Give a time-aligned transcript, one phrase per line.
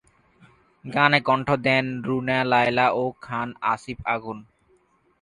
[0.85, 4.37] গানে কণ্ঠ দেন রুনা লায়লা ও খান আসিফ আগুন।